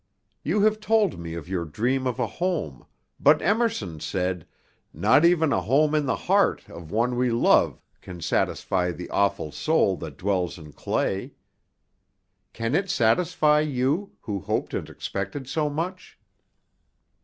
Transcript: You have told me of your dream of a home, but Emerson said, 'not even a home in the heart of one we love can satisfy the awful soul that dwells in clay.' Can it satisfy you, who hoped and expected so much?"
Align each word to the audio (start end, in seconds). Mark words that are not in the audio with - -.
You 0.41 0.61
have 0.61 0.79
told 0.79 1.19
me 1.19 1.35
of 1.35 1.47
your 1.47 1.63
dream 1.63 2.07
of 2.07 2.17
a 2.17 2.25
home, 2.25 2.87
but 3.19 3.39
Emerson 3.39 3.99
said, 3.99 4.47
'not 4.95 5.23
even 5.23 5.53
a 5.53 5.61
home 5.61 5.93
in 5.93 6.07
the 6.07 6.15
heart 6.15 6.67
of 6.71 6.89
one 6.89 7.15
we 7.15 7.29
love 7.29 7.79
can 8.01 8.19
satisfy 8.19 8.91
the 8.91 9.11
awful 9.11 9.51
soul 9.51 9.95
that 9.97 10.17
dwells 10.17 10.57
in 10.57 10.73
clay.' 10.73 11.35
Can 12.51 12.73
it 12.73 12.89
satisfy 12.89 13.59
you, 13.59 14.13
who 14.21 14.39
hoped 14.39 14.73
and 14.73 14.89
expected 14.89 15.47
so 15.47 15.69
much?" 15.69 16.17